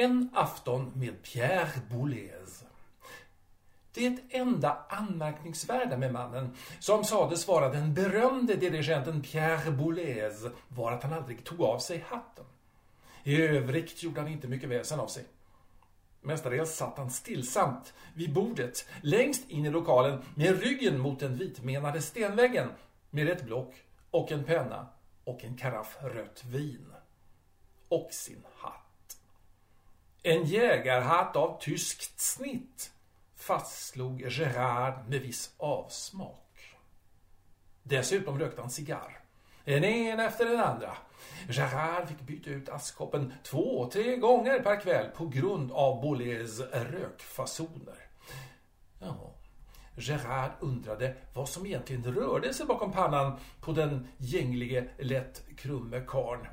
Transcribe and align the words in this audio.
En 0.00 0.30
afton 0.34 0.92
med 0.94 1.22
Pierre 1.22 1.80
Boulez. 1.90 2.64
Det 3.94 4.18
enda 4.30 4.78
anmärkningsvärda 4.88 5.96
med 5.96 6.12
mannen, 6.12 6.56
som 6.80 7.04
sades 7.04 7.48
vara 7.48 7.68
den 7.68 7.94
berömde 7.94 8.54
dirigenten 8.54 9.22
Pierre 9.22 9.70
Boulez, 9.70 10.46
var 10.68 10.92
att 10.92 11.02
han 11.02 11.12
aldrig 11.12 11.44
tog 11.44 11.60
av 11.60 11.78
sig 11.78 12.04
hatten. 12.08 12.44
I 13.24 13.42
övrigt 13.42 14.02
gjorde 14.02 14.20
han 14.20 14.30
inte 14.30 14.48
mycket 14.48 14.68
väsen 14.68 15.00
av 15.00 15.06
sig. 15.06 15.24
Mestadels 16.20 16.76
satt 16.76 16.98
han 16.98 17.10
stillsamt 17.10 17.94
vid 18.14 18.32
bordet, 18.32 18.88
längst 19.02 19.50
in 19.50 19.66
i 19.66 19.70
lokalen 19.70 20.22
med 20.34 20.60
ryggen 20.60 20.98
mot 20.98 21.20
den 21.20 21.36
vitmenade 21.36 22.02
stenväggen 22.02 22.68
med 23.10 23.28
ett 23.28 23.44
block 23.44 23.74
och 24.10 24.32
en 24.32 24.44
penna 24.44 24.86
och 25.24 25.44
en 25.44 25.56
karaff 25.56 25.96
rött 26.00 26.44
vin. 26.44 26.92
Och 27.88 28.08
sin 28.12 28.44
hatt. 28.56 28.87
En 30.22 30.44
jägarhatt 30.44 31.36
av 31.36 31.60
tyskt 31.60 32.20
snitt 32.20 32.90
fastslog 33.36 34.24
Gerard 34.28 35.08
med 35.08 35.20
viss 35.20 35.54
avsmak. 35.56 36.76
Dessutom 37.82 38.38
rökte 38.38 38.60
han 38.60 38.70
cigarr. 38.70 39.20
En 39.64 39.84
en 39.84 40.20
efter 40.20 40.44
den 40.44 40.60
andra. 40.60 40.96
Gerard 41.48 42.08
fick 42.08 42.20
byta 42.20 42.50
ut 42.50 42.68
askkoppen 42.68 43.32
två, 43.42 43.90
tre 43.92 44.16
gånger 44.16 44.60
per 44.60 44.80
kväll 44.80 45.08
på 45.16 45.26
grund 45.26 45.72
av 45.72 46.02
Boulez 46.02 46.60
rökfasoner. 46.60 48.08
Ja, 49.00 49.34
Gerard 49.96 50.50
undrade 50.60 51.14
vad 51.34 51.48
som 51.48 51.66
egentligen 51.66 52.14
rörde 52.14 52.54
sig 52.54 52.66
bakom 52.66 52.92
pannan 52.92 53.38
på 53.60 53.72
den 53.72 54.08
gänglige, 54.16 54.88
lätt 54.98 55.42
krumme 55.56 56.02
karn. 56.06 56.46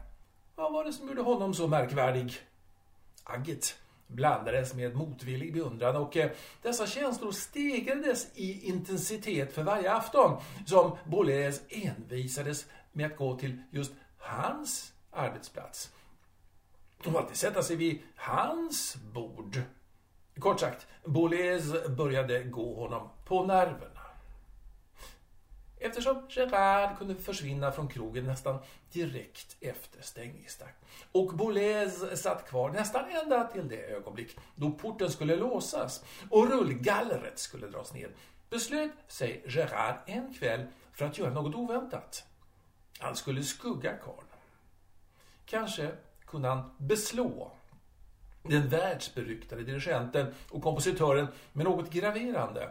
Vad 0.56 0.74
var 0.74 0.84
det 0.84 0.94
som 0.94 1.08
gjorde 1.08 1.22
honom 1.22 1.54
så 1.54 1.68
märkvärdig? 1.68 2.34
Agget 3.28 3.76
blandades 4.08 4.74
med 4.74 4.96
motvillig 4.96 5.54
beundran 5.54 5.96
och 5.96 6.18
eh, 6.18 6.32
dessa 6.62 6.88
känslor 6.88 7.32
stegrades 7.32 8.28
i 8.36 8.68
intensitet 8.68 9.54
för 9.54 9.64
varje 9.64 9.94
afton 9.94 10.42
som 10.66 10.98
Boulez 11.06 11.62
envisades 11.70 12.66
med 12.92 13.06
att 13.06 13.18
gå 13.18 13.38
till 13.38 13.62
just 13.72 13.92
hans 14.18 14.94
arbetsplats. 15.12 15.92
Och 17.06 17.20
alltid 17.20 17.38
sätta 17.38 17.64
sig 17.64 17.76
vid 17.76 18.00
hans 18.16 18.96
bord. 19.14 19.62
Kort 20.40 20.60
sagt, 20.60 20.88
Boulez 21.06 21.88
började 21.98 22.44
gå 22.44 22.76
honom 22.76 23.10
på 23.26 23.46
nerverna. 23.46 24.05
Eftersom 25.86 26.22
Gerard 26.30 26.98
kunde 26.98 27.16
försvinna 27.16 27.72
från 27.72 27.88
krogen 27.88 28.26
nästan 28.26 28.60
direkt 28.92 29.56
efter 29.62 30.02
stängningstakt 30.02 30.86
och 31.12 31.34
Boulez 31.34 32.22
satt 32.22 32.50
kvar 32.50 32.70
nästan 32.70 33.06
ända 33.10 33.48
till 33.48 33.68
det 33.68 33.86
ögonblick 33.86 34.38
då 34.56 34.72
porten 34.72 35.12
skulle 35.12 35.36
låsas 35.36 36.04
och 36.30 36.50
rullgallret 36.50 37.40
skulle 37.40 37.68
dras 37.68 37.94
ned 37.94 38.10
beslöt 38.50 38.92
sig 39.08 39.44
Gerard 39.48 39.96
en 40.06 40.34
kväll 40.34 40.66
för 40.92 41.06
att 41.06 41.18
göra 41.18 41.34
något 41.34 41.56
oväntat. 41.56 42.24
Han 43.00 43.16
skulle 43.16 43.44
skugga 43.44 43.94
karln. 43.94 44.28
Kanske 45.46 45.92
kunde 46.26 46.48
han 46.48 46.76
beslå 46.78 47.52
den 48.44 48.70
världsberyktade 48.70 49.64
dirigenten 49.64 50.34
och 50.50 50.64
kompositören 50.64 51.28
med 51.54 51.66
något 51.66 51.90
graverande. 51.90 52.70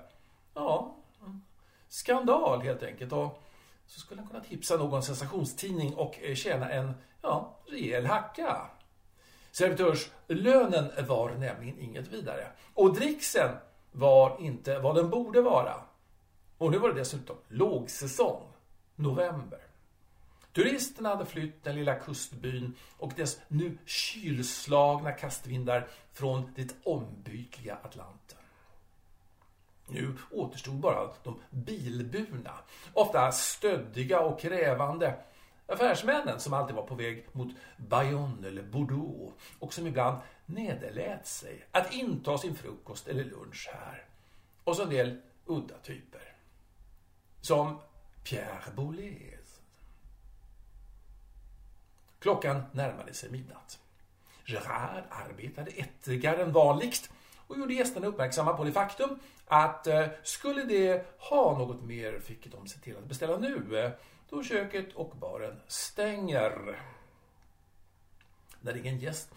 Ja, 0.54 0.96
skandal 1.94 2.62
helt 2.62 2.82
enkelt. 2.82 3.12
Och 3.12 3.42
så 3.86 4.00
skulle 4.00 4.20
han 4.20 4.30
kunna 4.30 4.44
tipsa 4.44 4.76
någon 4.76 5.02
sensationstidning 5.02 5.94
och 5.94 6.18
eh, 6.22 6.34
tjäna 6.34 6.70
en 6.70 6.94
ja, 7.22 7.56
rejäl 7.66 8.06
hacka. 8.06 8.70
Servitörslönen 9.50 11.06
var 11.08 11.30
nämligen 11.30 11.78
inget 11.78 12.08
vidare. 12.08 12.46
Och 12.74 12.94
dricksen 12.94 13.50
var 13.92 14.36
inte 14.40 14.78
vad 14.78 14.96
den 14.96 15.10
borde 15.10 15.40
vara. 15.40 15.74
Och 16.58 16.70
nu 16.70 16.78
var 16.78 16.88
det 16.88 16.94
dessutom 16.94 17.36
lågsäsong. 17.48 18.42
November. 18.96 19.60
Turisterna 20.52 21.08
hade 21.08 21.26
flytt 21.26 21.64
den 21.64 21.76
lilla 21.76 21.94
kustbyn 21.94 22.74
och 22.98 23.12
dess 23.16 23.40
nu 23.48 23.78
kylslagna 23.86 25.12
kastvindar 25.12 25.88
från 26.12 26.52
det 26.56 26.74
ombytliga 26.84 27.78
Atlanten. 27.82 28.43
Nu 29.86 30.14
återstod 30.30 30.74
bara 30.74 31.10
de 31.22 31.40
bilburna, 31.50 32.54
ofta 32.92 33.32
stöddiga 33.32 34.20
och 34.20 34.40
krävande 34.40 35.14
affärsmännen 35.66 36.40
som 36.40 36.52
alltid 36.52 36.76
var 36.76 36.82
på 36.82 36.94
väg 36.94 37.26
mot 37.32 37.54
Bayonne 37.76 38.48
eller 38.48 38.62
Bordeaux 38.62 39.34
och 39.58 39.74
som 39.74 39.86
ibland 39.86 40.18
nederlät 40.46 41.26
sig 41.26 41.66
att 41.70 41.92
inta 41.92 42.38
sin 42.38 42.54
frukost 42.54 43.08
eller 43.08 43.24
lunch 43.24 43.70
här. 43.72 44.04
Och 44.64 44.76
så 44.76 44.82
en 44.82 44.90
del 44.90 45.20
udda 45.46 45.78
typer. 45.78 46.34
Som 47.40 47.80
Pierre 48.24 48.72
Boulez. 48.76 49.60
Klockan 52.18 52.62
närmade 52.72 53.14
sig 53.14 53.30
midnatt. 53.30 53.78
Gerard 54.46 55.04
arbetade 55.10 55.70
ettrigare 55.70 56.42
än 56.42 56.52
vanligt 56.52 57.10
och 57.54 57.60
gjorde 57.60 57.74
gästerna 57.74 58.06
uppmärksamma 58.06 58.52
på 58.52 58.64
det 58.64 58.72
faktum 58.72 59.18
att 59.46 59.86
eh, 59.86 60.06
skulle 60.22 60.64
de 60.64 61.00
ha 61.18 61.58
något 61.58 61.82
mer 61.82 62.20
fick 62.20 62.52
de 62.52 62.66
se 62.66 62.78
till 62.78 62.96
att 62.96 63.04
beställa 63.04 63.36
nu 63.36 63.78
eh, 63.78 63.90
då 64.30 64.42
köket 64.42 64.92
och 64.92 65.16
baren 65.16 65.60
stänger. 65.66 66.80
När 68.60 68.76
ingen 68.76 68.98
gäst 68.98 69.34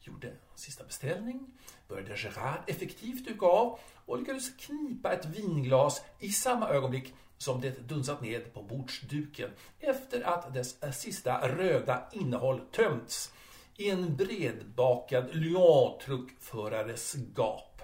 gjorde 0.00 0.32
sista 0.54 0.84
beställning 0.84 1.46
började 1.88 2.16
Gerard 2.16 2.60
effektivt 2.66 3.28
duka 3.28 3.46
av 3.46 3.78
och 4.06 4.18
lyckades 4.18 4.56
knipa 4.56 5.12
ett 5.12 5.26
vinglas 5.26 6.02
i 6.18 6.28
samma 6.28 6.68
ögonblick 6.68 7.14
som 7.38 7.60
det 7.60 7.88
dunsat 7.88 8.20
ned 8.20 8.54
på 8.54 8.62
bordsduken 8.62 9.50
efter 9.80 10.22
att 10.22 10.54
dess 10.54 11.00
sista 11.00 11.48
röda 11.48 12.08
innehåll 12.12 12.60
tömts 12.72 13.32
i 13.80 13.90
en 13.90 14.16
bredbakad 14.16 15.34
Lyon-truckförares 15.34 17.14
gap. 17.36 17.82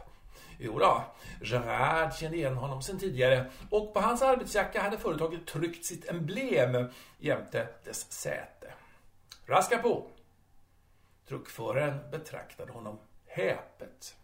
Jodå, 0.58 1.04
Gerard 1.42 2.14
kände 2.14 2.36
igen 2.36 2.56
honom 2.56 2.82
sedan 2.82 2.98
tidigare 2.98 3.50
och 3.70 3.94
på 3.94 4.00
hans 4.00 4.22
arbetsjacka 4.22 4.82
hade 4.82 4.98
företaget 4.98 5.46
tryckt 5.46 5.84
sitt 5.84 6.08
emblem 6.08 6.88
jämte 7.18 7.68
dess 7.84 8.12
säte. 8.12 8.72
Raska 9.46 9.78
på! 9.78 10.10
Truckföraren 11.28 12.10
betraktade 12.10 12.72
honom 12.72 12.98
häpet. 13.26 14.16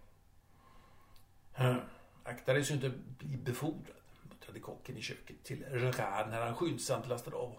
Hm, 1.53 1.81
aktades 2.25 2.71
ju 2.71 2.75
inte 2.75 2.93
bli 3.19 3.37
befordrad, 3.37 3.97
muttrade 4.23 4.61
kocken 4.61 4.97
i 4.97 5.03
köket 5.03 5.45
till 5.45 5.65
Gerard 5.71 6.29
när 6.29 6.41
han 6.41 6.55
skyndsamt 6.55 7.09
lastade 7.09 7.37
av 7.37 7.57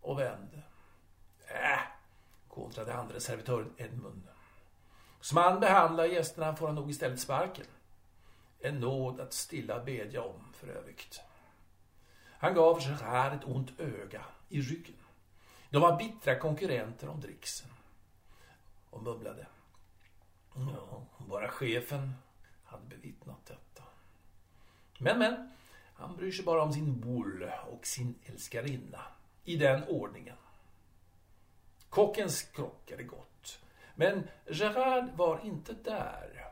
och 0.00 0.18
vände. 0.18 0.62
Äh, 1.48 1.80
kontrade 2.56 2.94
andra 2.94 3.20
servitören 3.20 3.72
Edmund. 3.76 4.28
Som 5.20 5.36
han 5.36 5.60
behandlar 5.60 6.04
gästerna 6.04 6.56
får 6.56 6.66
han 6.66 6.74
nog 6.74 6.90
istället 6.90 7.20
sparken. 7.20 7.66
En 8.60 8.80
nåd 8.80 9.20
att 9.20 9.32
stilla 9.32 9.84
bedja 9.84 10.22
om 10.22 10.52
för 10.52 10.68
övrigt. 10.68 11.20
Han 12.38 12.54
gav 12.54 12.80
Gerard 12.82 13.32
ett 13.32 13.44
ont 13.44 13.80
öga 13.80 14.24
i 14.48 14.60
ryggen. 14.60 14.96
De 15.70 15.82
var 15.82 15.98
bittra 15.98 16.38
konkurrenter 16.38 17.08
om 17.08 17.20
dricksen. 17.20 17.70
Och 18.90 19.02
mumlade. 19.02 19.46
Ja, 20.54 21.06
bara 21.18 21.48
chefen 21.48 22.14
hade 22.64 22.86
bevittnat 22.86 23.46
detta. 23.46 23.82
Men, 24.98 25.18
men, 25.18 25.50
han 25.94 26.16
bryr 26.16 26.32
sig 26.32 26.44
bara 26.44 26.62
om 26.62 26.72
sin 26.72 27.00
boule 27.00 27.58
och 27.72 27.86
sin 27.86 28.14
älskarinna. 28.24 29.00
I 29.44 29.56
den 29.56 29.84
ordningen. 29.84 30.36
Kocken 31.96 32.30
skrockade 32.30 33.02
gott. 33.02 33.58
Men 33.94 34.28
Gerard 34.50 35.10
var 35.16 35.40
inte 35.44 35.72
där. 35.72 36.46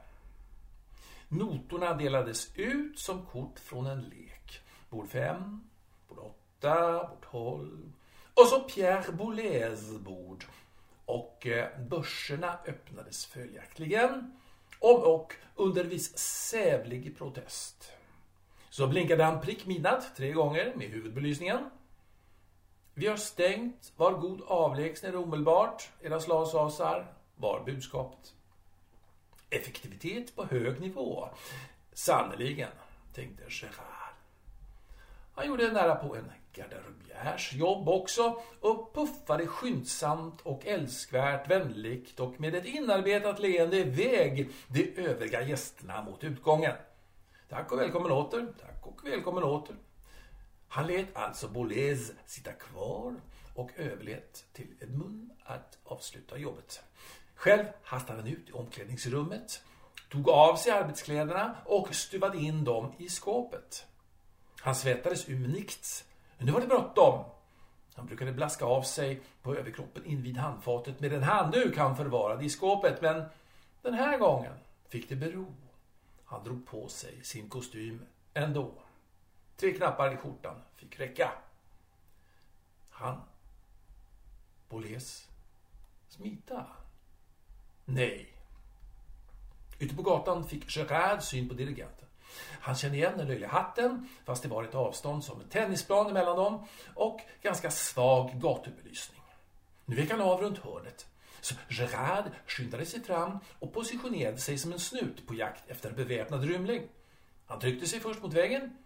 Notorna 1.29 1.95
delades 1.95 2.51
ut 2.55 2.99
som 2.99 3.27
kort 3.27 3.59
från 3.59 3.87
en 3.87 4.03
lek. 4.03 4.61
Bord 4.91 5.09
fem, 5.09 5.69
bord 6.09 6.19
åtta, 6.19 7.09
bord 7.09 7.31
tolv. 7.31 7.93
Och 8.35 8.47
så 8.47 8.61
Pierre 8.61 9.13
Boulez 9.13 9.91
bord. 9.91 10.45
Och 11.05 11.47
eh, 11.47 11.81
börserna 11.81 12.59
öppnades 12.67 13.27
följaktligen. 13.27 14.41
Om 14.79 15.03
och 15.03 15.35
under 15.55 15.85
viss 15.85 16.19
sävlig 16.19 17.19
protest. 17.19 17.93
Så 18.71 18.87
blinkade 18.87 19.25
han 19.25 19.41
prick 19.41 19.67
midnatt 19.67 20.17
tre 20.17 20.33
gånger 20.33 20.73
med 20.77 20.89
huvudbelysningen. 20.89 21.71
Vi 22.97 23.07
har 23.07 23.17
stängt, 23.17 23.93
var 23.97 24.13
god 24.13 24.43
avlägsna 24.47 25.09
er 25.09 25.17
omedelbart, 25.17 25.91
era 26.01 26.21
slavsasar, 26.21 27.07
var 27.37 27.63
budskapet. 27.65 28.35
Effektivitet 29.51 30.37
på 30.37 30.45
hög 30.45 30.81
nivå. 30.81 31.29
Sannerligen, 31.93 32.71
tänkte 33.15 33.45
Gerard. 33.49 34.15
Han 35.35 35.47
gjorde 35.47 35.73
nära 35.73 35.95
på 35.95 36.17
en 36.17 36.33
Garderobiärs 36.53 37.53
jobb 37.53 37.89
också 37.89 38.43
och 38.61 38.95
puffade 38.95 39.47
skyndsamt 39.47 40.41
och 40.41 40.67
älskvärt 40.67 41.51
vänligt 41.51 42.21
och 42.21 42.41
med 42.41 42.55
ett 42.55 42.65
inarbetat 42.65 43.41
leende 43.41 43.77
iväg 43.77 44.51
de 44.69 44.95
övriga 44.97 45.43
gästerna 45.43 46.03
mot 46.03 46.25
utgången. 46.25 46.75
Tack 47.49 47.73
och 47.73 47.79
välkommen 47.79 48.13
åter, 48.13 48.47
tack 48.61 48.87
och 48.87 49.07
välkommen 49.07 49.45
åter. 49.45 49.77
Han 50.75 50.87
lät 50.87 51.17
alltså 51.17 51.49
Boulez 51.49 52.13
sitta 52.27 52.53
kvar 52.53 53.15
och 53.55 53.71
överlät 53.77 54.45
till 54.53 54.67
Edmund 54.81 55.31
att 55.45 55.79
avsluta 55.85 56.39
jobbet. 56.39 56.83
Själv 57.35 57.65
hastade 57.83 58.19
han 58.19 58.29
ut 58.29 58.49
i 58.49 58.53
omklädningsrummet, 58.53 59.63
tog 60.11 60.29
av 60.29 60.57
sig 60.57 60.73
arbetskläderna 60.73 61.57
och 61.65 61.95
stuvade 61.95 62.39
in 62.39 62.65
dem 62.65 62.93
i 62.99 63.09
skåpet. 63.09 63.87
Han 64.61 64.75
svettades 64.75 65.29
unikt, 65.29 66.05
men 66.39 66.47
nu 66.47 66.53
var 66.53 66.61
det 66.61 66.67
bråttom. 66.67 67.25
Han 67.95 68.07
brukade 68.07 68.33
blaska 68.33 68.65
av 68.65 68.83
sig 68.83 69.21
på 69.43 69.55
överkroppen 69.57 70.05
invid 70.05 70.37
handfatet 70.37 71.01
med 71.01 71.13
en 71.13 71.23
handduk 71.23 71.77
han 71.77 71.97
förvarade 71.97 72.45
i 72.45 72.51
skåpet, 72.51 73.03
men 73.03 73.25
den 73.83 73.95
här 73.95 74.19
gången 74.19 74.55
fick 74.89 75.09
det 75.09 75.17
bero. 75.17 75.47
Han 76.25 76.45
drog 76.45 76.67
på 76.67 76.89
sig 76.89 77.25
sin 77.25 77.49
kostym 77.49 78.07
ändå. 78.35 78.84
Tre 79.57 79.73
knappar 79.73 80.15
i 80.15 80.17
skjortan 80.17 80.63
fick 80.77 81.01
räcka. 81.01 81.33
Han, 82.91 83.23
Boles, 84.69 85.29
smita. 86.09 86.67
Nej. 87.85 88.33
Ute 89.79 89.95
på 89.95 90.03
gatan 90.03 90.49
fick 90.49 90.77
Gerard 90.77 91.23
syn 91.23 91.49
på 91.49 91.55
dirigenten. 91.55 92.09
Han 92.61 92.75
kände 92.75 92.97
igen 92.97 93.19
den 93.19 93.29
löjliga 93.29 93.49
hatten, 93.49 94.09
fast 94.25 94.43
det 94.43 94.49
var 94.49 94.65
ett 94.65 94.75
avstånd 94.75 95.25
som 95.25 95.41
en 95.41 95.49
tennisplan 95.49 96.11
emellan 96.11 96.37
dem 96.37 96.67
och 96.95 97.21
ganska 97.43 97.71
svag 97.71 98.31
gatubelysning. 98.35 99.21
Nu 99.85 99.97
vek 99.97 100.11
han 100.11 100.21
av 100.21 100.41
runt 100.41 100.59
hörnet. 100.59 101.07
Så 101.41 101.55
Gerard 101.69 102.25
skyndade 102.47 102.87
sig 102.87 103.03
fram 103.03 103.39
och 103.59 103.73
positionerade 103.73 104.39
sig 104.39 104.59
som 104.59 104.73
en 104.73 104.81
snut 104.81 105.27
på 105.27 105.35
jakt 105.35 105.71
efter 105.71 105.89
en 105.89 105.97
beväpnad 105.97 106.45
rymling. 106.45 106.83
Han 107.47 107.61
tryckte 107.61 107.87
sig 107.87 108.01
först 108.01 108.23
mot 108.23 108.33
väggen 108.33 108.77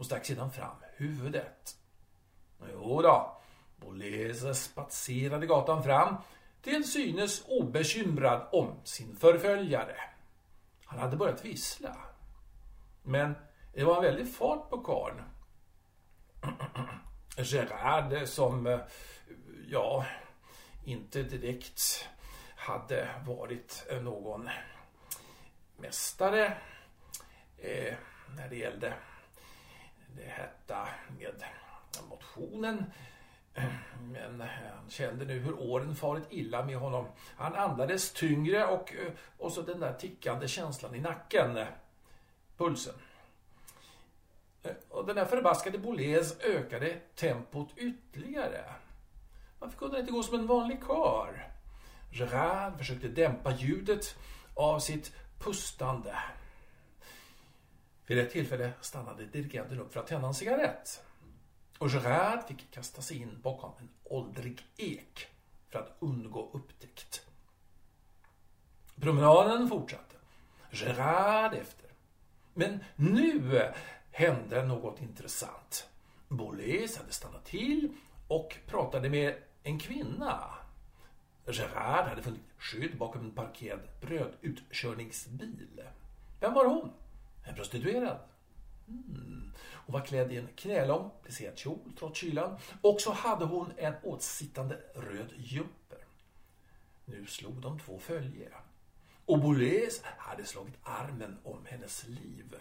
och 0.00 0.06
stack 0.06 0.26
sedan 0.26 0.50
fram 0.50 0.76
huvudet. 0.96 1.76
Jo 2.72 3.02
då, 3.02 3.40
Bolese 3.76 4.54
spatserade 4.54 5.46
gatan 5.46 5.82
fram 5.82 6.16
till 6.62 6.90
synes 6.90 7.44
obekymrad 7.48 8.48
om 8.52 8.80
sin 8.84 9.16
förföljare. 9.16 9.96
Han 10.84 10.98
hade 10.98 11.16
börjat 11.16 11.44
vissla. 11.44 11.96
Men 13.02 13.34
det 13.74 13.84
var 13.84 13.96
en 13.96 14.02
väldig 14.02 14.34
fart 14.34 14.70
på 14.70 14.78
karln. 14.78 15.22
Gerard 17.36 18.28
som, 18.28 18.66
eh, 18.66 18.80
ja, 19.68 20.06
inte 20.84 21.22
direkt 21.22 22.08
hade 22.56 23.08
varit 23.26 23.86
eh, 23.90 24.02
någon 24.02 24.48
mästare 25.76 26.58
eh, 27.58 27.94
när 28.36 28.48
det 28.48 28.56
gällde 28.56 28.94
det 30.16 30.28
hetta 30.28 30.88
med 31.18 31.44
motionen. 32.08 32.84
Men 34.00 34.40
han 34.40 34.90
kände 34.90 35.24
nu 35.24 35.38
hur 35.38 35.60
åren 35.60 35.96
farit 35.96 36.26
illa 36.30 36.64
med 36.64 36.76
honom. 36.76 37.06
Han 37.36 37.54
andades 37.54 38.12
tyngre 38.12 38.66
och, 38.66 38.94
och 39.38 39.52
så 39.52 39.62
den 39.62 39.80
där 39.80 39.92
tickande 39.92 40.48
känslan 40.48 40.94
i 40.94 41.00
nacken. 41.00 41.66
Pulsen. 42.56 42.94
Och 44.88 45.06
den 45.06 45.16
där 45.16 45.24
förbaskade 45.24 45.78
Boulez 45.78 46.40
ökade 46.40 47.00
tempot 47.14 47.68
ytterligare. 47.76 48.64
Varför 49.58 49.78
kunde 49.78 49.96
han 49.96 50.00
inte 50.00 50.12
gå 50.12 50.22
som 50.22 50.38
en 50.38 50.46
vanlig 50.46 50.82
kar? 50.82 51.48
Gerard 52.12 52.78
försökte 52.78 53.08
dämpa 53.08 53.50
ljudet 53.50 54.16
av 54.54 54.78
sitt 54.78 55.12
pustande. 55.38 56.14
Vid 58.10 58.18
ett 58.18 58.30
tillfälle 58.30 58.72
stannade 58.80 59.26
dirigenten 59.26 59.80
upp 59.80 59.92
för 59.92 60.00
att 60.00 60.06
tända 60.06 60.28
en 60.28 60.34
cigarett. 60.34 61.02
Och 61.78 61.88
Gerard 61.88 62.48
fick 62.48 62.70
kasta 62.70 63.02
sig 63.02 63.22
in 63.22 63.40
bakom 63.42 63.72
en 63.78 63.88
åldrig 64.04 64.66
ek 64.76 65.26
för 65.68 65.78
att 65.78 65.96
undgå 65.98 66.50
upptäckt. 66.52 67.26
Promenaden 69.00 69.68
fortsatte. 69.68 70.16
Gerard 70.70 71.54
efter. 71.54 71.90
Men 72.54 72.84
nu 72.96 73.62
hände 74.10 74.66
något 74.66 75.00
intressant. 75.00 75.88
Boulez 76.28 76.96
hade 76.96 77.12
stannat 77.12 77.44
till 77.44 77.92
och 78.28 78.56
pratade 78.66 79.10
med 79.10 79.36
en 79.62 79.78
kvinna. 79.78 80.54
Gerard 81.46 82.08
hade 82.08 82.22
funnit 82.22 82.44
skydd 82.58 82.98
bakom 82.98 83.24
en 83.24 83.34
parkerad 83.34 83.80
brödutkörningsbil. 84.00 85.82
Vem 86.40 86.54
var 86.54 86.64
hon? 86.66 86.92
En 87.44 87.54
prostituerad. 87.54 88.18
Mm. 88.88 89.52
Hon 89.86 89.92
var 89.92 90.06
klädd 90.06 90.32
i 90.32 90.36
en 90.36 90.48
knälång 90.56 91.10
plisserad 91.22 91.58
kjol 91.58 91.92
trots 91.98 92.20
kylan 92.20 92.58
och 92.82 93.00
så 93.00 93.12
hade 93.12 93.44
hon 93.44 93.72
en 93.76 93.94
åtsittande 94.02 94.78
röd 94.94 95.32
jumper. 95.36 95.98
Nu 97.04 97.26
slog 97.26 97.60
de 97.60 97.80
två 97.80 97.98
följe. 97.98 98.48
Och 99.24 99.38
Boulez 99.38 100.02
hade 100.02 100.44
slagit 100.44 100.74
armen 100.82 101.38
om 101.44 101.66
hennes 101.66 102.06
liv. 102.08 102.56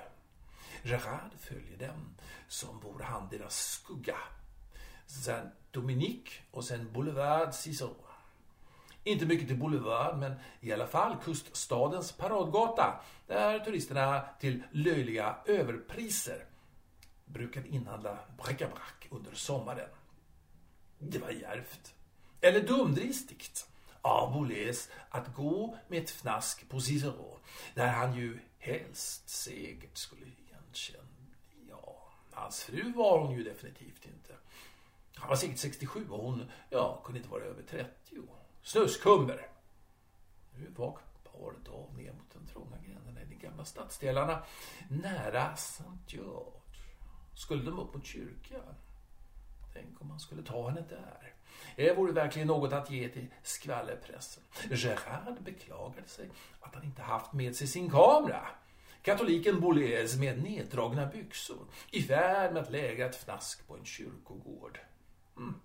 Gerard 0.83 1.31
följer 1.39 1.77
dem 1.77 2.15
som 2.47 2.79
vore 2.79 3.03
han 3.03 3.29
deras 3.29 3.55
skugga. 3.55 4.17
Sen 5.05 5.51
Dominique 5.71 6.31
och 6.51 6.63
sen 6.63 6.93
Boulevard 6.93 7.53
Cicero. 7.53 7.95
Inte 9.03 9.25
mycket 9.25 9.47
till 9.47 9.57
Boulevard, 9.57 10.17
men 10.17 10.33
i 10.59 10.73
alla 10.73 10.87
fall 10.87 11.15
kuststadens 11.23 12.11
paradgata 12.11 13.01
där 13.27 13.59
turisterna 13.59 14.21
till 14.39 14.63
löjliga 14.71 15.35
överpriser 15.45 16.45
brukade 17.25 17.67
inhandla 17.67 18.17
bric-à-brac 18.37 19.09
under 19.09 19.33
sommaren. 19.33 19.89
Det 20.99 21.19
var 21.19 21.29
djärvt. 21.29 21.93
Eller 22.41 22.61
dumdristigt 22.61 23.69
av 24.01 24.33
Boulez 24.33 24.89
att 25.09 25.35
gå 25.35 25.77
med 25.87 26.03
ett 26.03 26.09
fnask 26.09 26.69
på 26.69 26.79
Cicero, 26.79 27.39
där 27.75 27.87
han 27.87 28.15
ju 28.15 28.39
helst 28.57 29.29
säkert 29.29 29.97
skulle 29.97 30.25
igenkänna. 30.25 31.03
Ja, 31.69 32.11
hans 32.31 32.63
fru 32.63 32.91
var 32.91 33.19
hon 33.19 33.37
ju 33.37 33.43
definitivt 33.43 34.05
inte. 34.05 34.33
Han 35.15 35.29
var 35.29 35.35
säkert 35.35 35.57
67 35.57 36.09
och 36.09 36.23
hon, 36.23 36.51
ja, 36.69 37.01
kunde 37.03 37.19
inte 37.19 37.31
vara 37.31 37.43
över 37.43 37.63
30. 37.63 38.15
Snuskhummer! 38.69 39.47
Nu 40.55 40.67
var 40.75 40.99
paret 41.23 41.67
av 41.67 41.97
ner 41.97 42.13
mot 42.13 42.33
den 42.33 42.47
trånga 42.47 42.77
gränderna 42.77 43.21
i 43.21 43.25
de 43.25 43.35
gamla 43.35 43.65
stadsdelarna 43.65 44.43
nära 44.89 45.53
St. 45.53 45.83
George. 46.07 46.61
Skulle 47.35 47.63
de 47.63 47.79
upp 47.79 47.93
mot 47.93 48.05
kyrkan? 48.05 48.75
Tänk 49.73 50.01
om 50.01 50.07
man 50.07 50.19
skulle 50.19 50.43
ta 50.43 50.69
henne 50.69 50.81
där. 50.89 51.33
Eh, 51.75 51.85
det 51.85 51.93
vore 51.93 52.11
verkligen 52.11 52.47
något 52.47 52.73
att 52.73 52.91
ge 52.91 53.09
till 53.09 53.27
skvallerpressen. 53.43 54.43
Gerard 54.71 55.43
beklagade 55.43 56.07
sig 56.07 56.29
att 56.59 56.75
han 56.75 56.83
inte 56.83 57.01
haft 57.01 57.33
med 57.33 57.55
sig 57.55 57.67
sin 57.67 57.89
kamera. 57.89 58.47
Katoliken 59.01 59.59
Boulez 59.59 60.17
med 60.17 60.43
neddragna 60.43 61.05
byxor 61.05 61.65
i 61.91 62.01
färd 62.01 62.53
med 62.53 62.63
att 62.63 62.71
lägga 62.71 63.05
ett 63.05 63.15
fnask 63.15 63.67
på 63.67 63.77
en 63.77 63.85
kyrkogård. 63.85 64.79
Mm. 65.37 65.55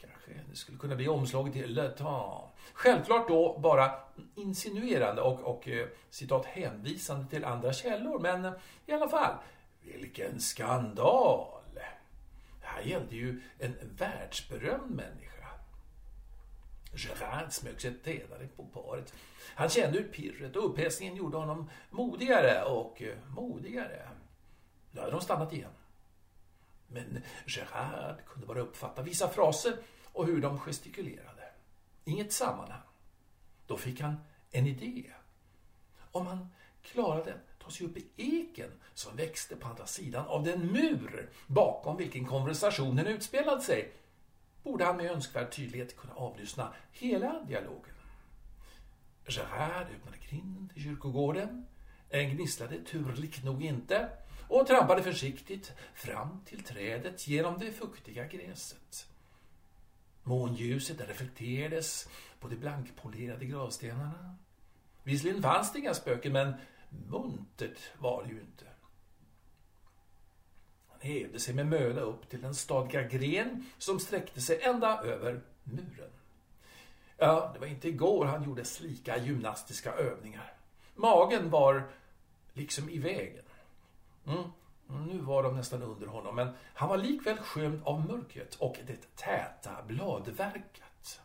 Kanske 0.00 0.30
det 0.50 0.56
skulle 0.56 0.78
kunna 0.78 0.96
bli 0.96 1.08
omslaget 1.08 1.52
till 1.52 1.74
Le 1.74 1.88
Temps. 1.88 2.52
Självklart 2.72 3.28
då 3.28 3.58
bara 3.58 3.92
insinuerande 4.34 5.22
och, 5.22 5.40
och 5.40 5.68
eh, 5.68 5.88
citat 6.10 6.46
hänvisande 6.46 7.30
till 7.30 7.44
andra 7.44 7.72
källor, 7.72 8.18
men 8.18 8.44
eh, 8.44 8.52
i 8.86 8.92
alla 8.92 9.08
fall, 9.08 9.34
vilken 9.82 10.40
skandal! 10.40 11.46
Det 12.60 12.66
här 12.66 12.82
gällde 12.82 13.16
ju 13.16 13.42
en 13.58 13.76
världsberömd 13.98 14.90
människa. 14.90 15.30
Gerard 16.92 17.52
smög 17.52 17.80
sig 17.80 17.94
tätare 17.94 18.48
på 18.56 18.64
paret. 18.64 19.14
Han 19.54 19.68
kände 19.68 19.98
hur 19.98 20.08
pirret 20.08 20.56
och 20.56 20.70
upphetsningen 20.70 21.16
gjorde 21.16 21.36
honom 21.36 21.70
modigare 21.90 22.64
och 22.64 23.02
eh, 23.02 23.16
modigare. 23.36 24.08
Nu 24.90 25.00
hade 25.00 25.12
de 25.12 25.20
stannat 25.20 25.52
igen. 25.52 25.70
Men 26.92 27.22
Gerard 27.46 28.24
kunde 28.26 28.46
bara 28.46 28.60
uppfatta 28.60 29.02
vissa 29.02 29.28
fraser 29.28 29.76
och 30.12 30.26
hur 30.26 30.40
de 30.40 30.58
gestikulerade. 30.58 31.52
Inget 32.04 32.32
sammanhang. 32.32 32.80
Då 33.66 33.76
fick 33.76 34.00
han 34.00 34.16
en 34.50 34.66
idé. 34.66 35.10
Om 36.12 36.26
han 36.26 36.48
klarade 36.82 37.34
att 37.34 37.64
ta 37.64 37.70
sig 37.70 37.86
upp 37.86 37.96
i 37.96 38.06
eken 38.16 38.70
som 38.94 39.16
växte 39.16 39.56
på 39.56 39.68
andra 39.68 39.86
sidan 39.86 40.26
av 40.26 40.44
den 40.44 40.66
mur 40.66 41.30
bakom 41.46 41.96
vilken 41.96 42.26
konversationen 42.26 43.06
utspelade 43.06 43.60
sig 43.60 43.92
borde 44.62 44.84
han 44.84 44.96
med 44.96 45.10
önskvärd 45.10 45.52
tydlighet 45.52 45.96
kunna 45.96 46.14
avlyssna 46.14 46.72
hela 46.92 47.44
dialogen. 47.48 47.94
Gerard 49.26 49.86
öppnade 49.96 50.18
grinden 50.28 50.70
till 50.72 50.82
kyrkogården, 50.82 51.66
En 52.08 52.30
gnisslade 52.30 52.84
turligt 52.84 53.44
nog 53.44 53.64
inte 53.64 54.08
och 54.50 54.66
trampade 54.66 55.02
försiktigt 55.02 55.72
fram 55.94 56.40
till 56.44 56.62
trädet 56.62 57.28
genom 57.28 57.58
det 57.58 57.72
fuktiga 57.72 58.26
gräset. 58.26 59.06
Månljuset 60.22 61.08
reflekterades 61.08 62.08
på 62.40 62.48
de 62.48 62.56
blankpolerade 62.56 63.44
gravstenarna. 63.44 64.36
Visserligen 65.02 65.42
fanns 65.42 65.72
det 65.72 65.78
inga 65.78 65.94
spöken, 65.94 66.32
men 66.32 66.54
muntert 66.88 67.78
var 67.98 68.22
det 68.22 68.28
ju 68.28 68.40
inte. 68.40 68.64
Han 70.88 71.00
hävde 71.00 71.40
sig 71.40 71.54
med 71.54 71.66
möda 71.66 72.00
upp 72.00 72.28
till 72.28 72.42
den 72.42 72.54
stadiga 72.54 73.02
gren 73.02 73.66
som 73.78 74.00
sträckte 74.00 74.40
sig 74.40 74.62
ända 74.62 75.02
över 75.02 75.40
muren. 75.64 76.10
Ja, 77.16 77.50
det 77.54 77.60
var 77.60 77.66
inte 77.66 77.88
igår 77.88 78.24
han 78.24 78.44
gjorde 78.44 78.64
slika 78.64 79.16
gymnastiska 79.18 79.92
övningar. 79.92 80.52
Magen 80.94 81.50
var 81.50 81.90
liksom 82.52 82.90
i 82.90 82.98
vägen. 82.98 83.44
Mm. 84.26 84.38
mm. 84.88 85.04
Nu 85.06 85.18
var 85.18 85.42
de 85.42 85.56
nästan 85.56 85.82
under 85.82 86.06
honom, 86.06 86.36
men 86.36 86.48
han 86.74 86.88
var 86.88 86.96
likväl 86.96 87.36
skymd 87.36 87.82
av 87.84 88.06
mörkret 88.06 88.54
och 88.54 88.76
det 88.86 89.16
täta 89.16 89.82
bladverket. 89.86 91.20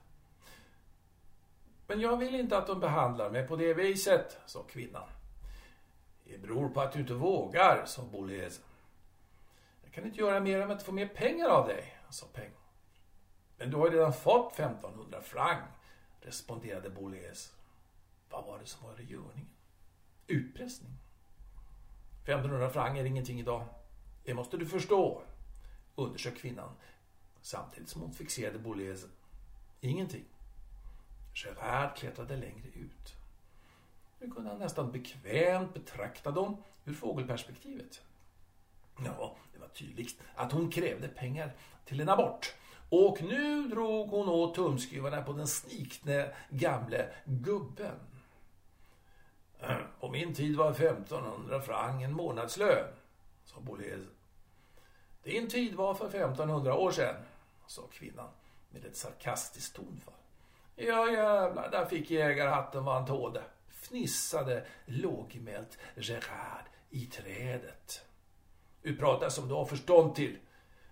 Men 1.87 2.01
jag 2.01 2.17
vill 2.17 2.35
inte 2.35 2.57
att 2.57 2.67
de 2.67 2.79
behandlar 2.79 3.29
mig 3.29 3.47
på 3.47 3.55
det 3.55 3.73
viset, 3.73 4.37
sa 4.45 4.63
kvinnan. 4.63 5.09
Det 6.23 6.37
beror 6.37 6.69
på 6.69 6.81
att 6.81 6.91
du 6.91 6.99
inte 6.99 7.13
vågar, 7.13 7.85
sa 7.85 8.03
Boulez. 8.03 8.61
Jag 9.83 9.93
kan 9.93 10.05
inte 10.05 10.19
göra 10.19 10.39
mer 10.39 10.61
än 10.61 10.71
att 10.71 10.83
få 10.83 10.91
mer 10.91 11.07
pengar 11.07 11.47
av 11.47 11.67
dig, 11.67 11.97
sa 12.09 12.25
Peng. 12.33 12.51
Men 13.57 13.71
du 13.71 13.77
har 13.77 13.89
ju 13.89 13.97
redan 13.97 14.13
fått 14.13 14.53
1500 14.53 15.21
franc, 15.21 15.61
responderade 16.21 16.89
Boulez. 16.89 17.53
Vad 18.29 18.45
var 18.45 18.59
det 18.59 18.65
som 18.65 18.87
var 18.87 19.01
i 19.01 19.03
görningen? 19.03 19.49
Utpressning. 20.27 20.91
1500 22.25 22.69
franc 22.69 22.99
är 22.99 23.05
ingenting 23.05 23.39
idag. 23.39 23.65
Det 24.23 24.33
måste 24.33 24.57
du 24.57 24.65
förstå, 24.65 25.21
undersök 25.95 26.37
kvinnan 26.37 26.69
samtidigt 27.41 27.89
som 27.89 28.01
hon 28.01 28.13
fixerade 28.13 28.59
Boulez. 28.59 29.05
Ingenting. 29.81 30.25
Gerard 31.33 31.95
klättrade 31.95 32.35
längre 32.35 32.67
ut. 32.67 33.15
Nu 34.19 34.31
kunde 34.31 34.49
han 34.49 34.59
nästan 34.59 34.91
bekvämt 34.91 35.73
betrakta 35.73 36.31
dem 36.31 36.63
ur 36.85 36.93
fågelperspektivet. 36.93 38.01
Ja, 39.05 39.35
det 39.53 39.59
var 39.59 39.67
tydligt 39.67 40.21
att 40.35 40.51
hon 40.51 40.71
krävde 40.71 41.07
pengar 41.07 41.55
till 41.85 42.01
en 42.01 42.09
abort. 42.09 42.53
Och 42.89 43.21
nu 43.21 43.67
drog 43.67 44.09
hon 44.09 44.29
åt 44.29 44.55
tumskruvarna 44.55 45.21
på 45.21 45.33
den 45.33 45.47
snikne 45.47 46.35
gamle 46.49 47.09
gubben. 47.25 47.95
Min 50.15 50.33
tid 50.33 50.55
var 50.55 50.71
1500 50.71 51.61
franc 51.61 52.03
en 52.03 52.13
månadslön, 52.13 52.87
sa 53.45 53.59
Boulez. 53.59 53.99
Din 55.23 55.49
tid 55.49 55.75
var 55.75 55.93
för 55.93 56.07
1500 56.07 56.75
år 56.75 56.91
sedan, 56.91 57.15
sa 57.67 57.81
kvinnan 57.87 58.29
med 58.69 58.85
ett 58.85 58.95
sarkastiskt 58.95 59.75
tonfall. 59.75 60.13
Ja 60.75 61.11
jävlar, 61.11 61.71
där 61.71 61.85
fick 61.85 62.11
jägarhatten 62.11 62.83
vad 62.83 62.95
han 62.95 63.05
tålde, 63.05 63.43
fnissade 63.69 64.65
lågmält 64.85 65.77
Gerard 65.95 66.65
i 66.89 67.05
trädet. 67.05 68.05
Du 68.81 68.97
pratar 68.97 69.29
som 69.29 69.47
du 69.47 69.53
har 69.53 69.65
förstånd 69.65 70.15
till, 70.15 70.37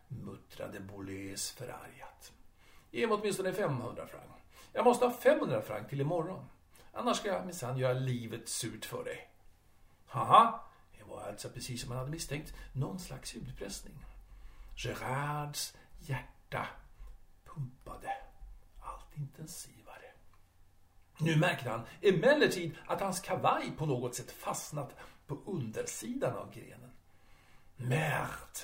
muttrade 0.08 0.80
Boulez 0.80 1.52
förargat. 1.52 2.34
Ge 2.92 3.08
mig 3.08 3.18
åtminstone 3.18 3.54
500 3.54 4.08
franc. 4.08 4.24
Jag 4.74 4.86
måste 4.86 5.06
ha 5.06 5.14
500 5.14 5.62
franc 5.62 5.90
till 5.90 6.02
imorgon. 6.02 6.46
Annars 6.96 7.18
ska 7.18 7.28
jag 7.28 7.46
minsann 7.46 7.78
göra 7.78 7.94
livet 7.94 8.50
surt 8.50 8.86
för 8.86 9.04
dig. 9.04 9.30
Haha, 10.06 10.60
det 10.98 11.04
var 11.04 11.22
alltså 11.22 11.50
precis 11.50 11.82
som 11.82 11.90
man 11.90 11.98
hade 11.98 12.12
misstänkt. 12.12 12.54
Någon 12.74 13.00
slags 13.00 13.36
utpressning. 13.36 14.06
Gerards 14.78 15.78
hjärta 16.00 16.68
pumpade 17.46 18.12
allt 18.82 19.18
intensivare. 19.18 20.12
Nu 21.18 21.36
märkte 21.36 21.70
han 21.70 21.82
emellertid 22.02 22.76
att 22.86 23.02
hans 23.02 23.20
kavaj 23.20 23.72
på 23.78 23.86
något 23.86 24.16
sätt 24.16 24.32
fastnat 24.32 24.96
på 25.28 25.40
undersidan 25.46 26.38
av 26.38 26.54
grenen. 26.54 26.92
Merd! 27.76 28.58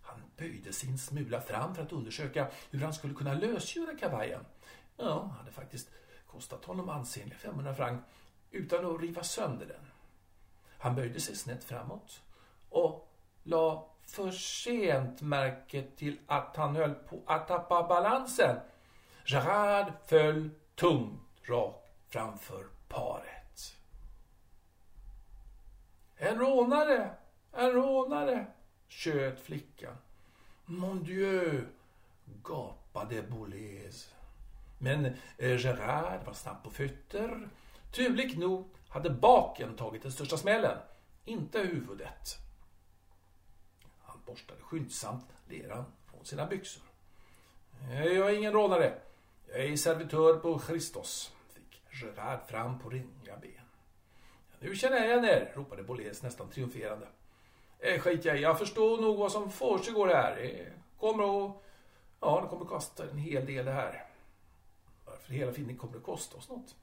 Han 0.00 0.20
böjde 0.36 0.72
sin 0.72 0.98
smula 0.98 1.40
fram 1.40 1.74
för 1.74 1.82
att 1.82 1.92
undersöka 1.92 2.50
hur 2.70 2.80
han 2.80 2.94
skulle 2.94 3.14
kunna 3.14 3.34
lösgöra 3.34 3.96
kavajen. 3.96 4.44
Ja, 4.96 5.20
han 5.20 5.30
hade 5.30 5.52
faktiskt 5.52 5.90
kostat 6.32 6.64
honom 6.64 6.88
ansenliga 6.88 7.38
500 7.38 7.74
franc 7.74 8.02
utan 8.50 8.94
att 8.94 9.00
riva 9.00 9.22
sönder 9.22 9.66
den. 9.66 9.86
Han 10.78 10.94
böjde 10.94 11.20
sig 11.20 11.36
snett 11.36 11.64
framåt 11.64 12.22
och 12.68 13.08
la 13.42 13.88
för 14.06 14.30
sent 14.30 15.20
märke 15.20 15.82
till 15.96 16.18
att 16.26 16.56
han 16.56 16.76
höll 16.76 16.94
på 16.94 17.22
att 17.26 17.48
tappa 17.48 17.88
balansen. 17.88 18.56
Gerard 19.26 19.92
föll 20.06 20.50
tungt 20.74 21.20
rakt 21.42 21.88
framför 22.08 22.66
paret. 22.88 23.76
En 26.16 26.38
rånare! 26.38 27.10
En 27.52 27.72
rånare! 27.72 28.46
tjöt 28.88 29.40
flickan. 29.40 29.96
Mon 30.64 31.04
Dieu! 31.04 31.66
gapade 32.42 33.22
Boulez. 33.22 34.14
Men 34.82 35.06
eh, 35.38 35.64
Gerard 35.64 36.24
var 36.26 36.32
snabb 36.32 36.62
på 36.62 36.70
fötter. 36.70 37.48
Turligt 37.92 38.38
nog 38.38 38.68
hade 38.88 39.10
baken 39.10 39.76
tagit 39.76 40.02
den 40.02 40.12
största 40.12 40.36
smällen, 40.36 40.78
inte 41.24 41.58
huvudet. 41.58 42.36
Han 44.02 44.20
borstade 44.26 44.60
skyndsamt 44.60 45.26
leran 45.48 45.84
från 46.10 46.24
sina 46.24 46.46
byxor. 46.46 46.82
Eh, 47.90 48.04
jag 48.04 48.30
är 48.30 48.38
ingen 48.38 48.52
rånare. 48.52 48.94
Jag 49.46 49.64
är 49.64 49.76
servitör 49.76 50.36
på 50.36 50.60
Christos, 50.66 51.32
fick 51.54 51.82
Gerard 52.02 52.40
fram 52.48 52.78
på 52.78 52.88
ringa 52.88 53.36
ben. 53.40 53.50
Nu 54.60 54.76
känner 54.76 54.96
jag 54.96 55.06
igen 55.06 55.24
er, 55.24 55.52
ropade 55.54 55.82
Boles 55.82 56.22
nästan 56.22 56.48
triumferande. 56.48 57.06
Eh, 57.78 58.00
skit 58.00 58.24
jag 58.24 58.36
Jag 58.36 58.58
förstår 58.58 59.00
nog 59.00 59.18
vad 59.18 59.32
som 59.32 59.50
försiggår 59.50 60.08
här. 60.08 60.32
Eh, 60.32 60.48
det 60.48 60.72
kommer 60.98 61.46
att... 61.46 61.56
Ja, 62.20 62.40
det 62.40 62.48
kommer 62.48 62.62
att 62.62 62.70
kosta 62.70 63.10
en 63.10 63.18
hel 63.18 63.46
del 63.46 63.64
det 63.64 63.72
här. 63.72 64.11
För 65.26 65.32
hela 65.32 65.52
filmen 65.52 65.76
kommer 65.76 65.96
att 65.96 66.02
kosta 66.02 66.36
oss 66.36 66.48
något. 66.48 66.76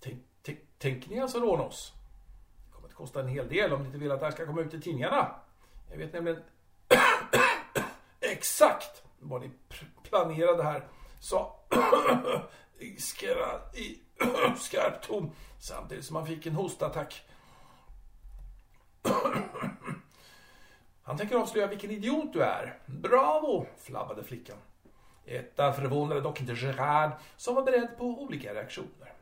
Tänk, 0.00 0.18
tänk, 0.42 0.58
tänker 0.78 1.10
ni 1.10 1.20
alltså 1.20 1.40
råna 1.40 1.62
oss? 1.62 1.92
Det 2.66 2.72
kommer 2.72 2.88
att 2.88 2.94
kosta 2.94 3.20
en 3.20 3.28
hel 3.28 3.48
del 3.48 3.72
om 3.72 3.80
ni 3.80 3.86
inte 3.86 3.98
vill 3.98 4.12
att 4.12 4.20
det 4.20 4.26
här 4.26 4.32
ska 4.32 4.46
komma 4.46 4.60
ut 4.60 4.74
i 4.74 4.80
tidningarna. 4.80 5.34
Jag 5.90 5.98
vet 5.98 6.12
nämligen 6.12 6.42
exakt 8.20 9.02
vad 9.18 9.40
ni 9.40 9.50
planerade 10.02 10.62
här. 10.62 10.88
Sa 11.20 11.60
i, 12.78 12.86
i 13.74 14.00
skarp 14.58 15.02
ton 15.02 15.30
samtidigt 15.58 16.04
som 16.04 16.16
han 16.16 16.26
fick 16.26 16.46
en 16.46 16.54
hostattack. 16.54 17.22
Han 21.02 21.16
tänker 21.16 21.36
avslöja 21.36 21.66
vilken 21.66 21.90
idiot 21.90 22.32
du 22.32 22.42
är. 22.42 22.78
Bravo, 22.86 23.66
flabbade 23.78 24.24
flickan. 24.24 24.56
Detta 25.24 25.72
förvånade 25.72 26.20
dock 26.20 26.40
inte 26.40 26.52
Gerard 26.52 27.10
som 27.36 27.54
var 27.54 27.62
beredd 27.62 27.98
på 27.98 28.04
olika 28.04 28.54
reaktioner. 28.54 29.12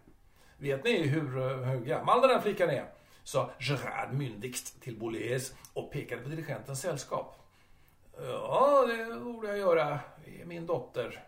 Vet 0.57 0.85
ni 0.85 1.07
hur, 1.07 1.39
eh, 1.39 1.57
hur 1.57 1.85
gammal 1.85 2.21
den 2.21 2.31
här 2.31 2.41
flickan 2.41 2.71
är? 2.71 2.87
sa 3.25 3.51
Gerard 3.61 4.13
myndigt 4.13 4.81
till 4.81 4.99
Boulez 4.99 5.55
och 5.73 5.93
pekade 5.93 6.23
på 6.23 6.29
dirigentens 6.29 6.81
sällskap. 6.81 7.39
Ja, 8.17 8.87
det 8.87 9.21
borde 9.21 9.49
jag 9.49 9.59
göra. 9.59 10.01
Det 10.25 10.41
är 10.41 10.45
min 10.45 10.67
dotter. 10.67 11.25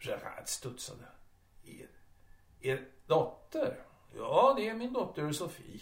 Gerard 0.00 0.48
studsade. 0.48 1.04
Er, 1.64 1.88
er 2.60 2.84
dotter? 3.06 3.78
Ja, 4.16 4.54
det 4.56 4.68
är 4.68 4.74
min 4.74 4.92
dotter 4.92 5.32
Sofie. 5.32 5.80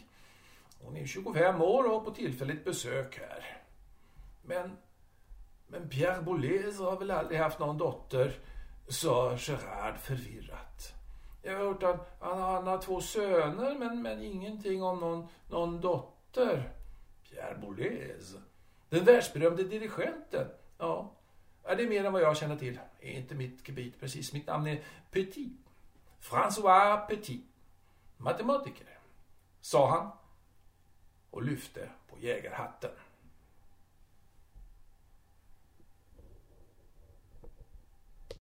Hon 0.80 0.96
är 0.96 1.06
25 1.06 1.62
år 1.62 1.92
och 1.92 2.04
på 2.04 2.10
tillfälligt 2.10 2.64
besök 2.64 3.18
här. 3.18 3.62
Men 4.42 4.76
men 5.66 5.88
Pierre 5.88 6.22
Boulez 6.22 6.78
har 6.78 6.98
väl 6.98 7.10
aldrig 7.10 7.40
haft 7.40 7.58
någon 7.58 7.78
dotter, 7.78 8.38
sa 8.88 9.36
Gerard 9.38 9.98
förvirrat. 9.98 10.94
Jag 11.42 11.58
har 11.58 11.64
hört 11.64 11.82
att 11.82 12.16
han, 12.20 12.38
han 12.38 12.66
har 12.66 12.78
två 12.78 13.00
söner, 13.00 13.78
men, 13.78 14.02
men 14.02 14.22
ingenting 14.22 14.82
om 14.82 15.00
någon, 15.00 15.28
någon 15.48 15.80
dotter. 15.80 16.72
Pierre 17.30 17.58
Boulez? 17.60 18.34
Den 18.88 19.04
världsberömde 19.04 19.64
dirigenten? 19.64 20.48
Ja. 20.78 21.12
det 21.62 21.82
är 21.82 21.88
mer 21.88 22.04
än 22.04 22.12
vad 22.12 22.22
jag 22.22 22.36
känner 22.36 22.56
till. 22.56 22.78
Det 23.00 23.14
är 23.14 23.18
inte 23.18 23.34
mitt 23.34 23.68
gebit 23.68 24.00
precis. 24.00 24.32
Mitt 24.32 24.46
namn 24.46 24.66
är 24.66 24.82
Petit. 25.10 25.60
François 26.20 27.06
Petit. 27.06 27.44
Matematiker, 28.16 28.98
sa 29.60 29.90
han 29.90 30.10
och 31.30 31.42
lyfte 31.42 31.88
på 32.10 32.18
jägarhatten. 32.18 32.90